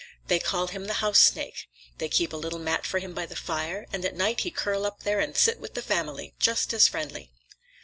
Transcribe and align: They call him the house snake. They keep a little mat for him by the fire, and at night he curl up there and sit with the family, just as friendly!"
They 0.29 0.39
call 0.39 0.65
him 0.65 0.85
the 0.85 0.95
house 1.05 1.19
snake. 1.19 1.69
They 1.99 2.09
keep 2.09 2.33
a 2.33 2.35
little 2.35 2.57
mat 2.57 2.87
for 2.87 2.97
him 2.97 3.13
by 3.13 3.27
the 3.27 3.35
fire, 3.35 3.85
and 3.93 4.03
at 4.03 4.15
night 4.15 4.39
he 4.39 4.49
curl 4.49 4.83
up 4.83 5.03
there 5.03 5.19
and 5.19 5.37
sit 5.37 5.59
with 5.59 5.75
the 5.75 5.81
family, 5.83 6.33
just 6.39 6.73
as 6.73 6.87
friendly!" 6.87 7.29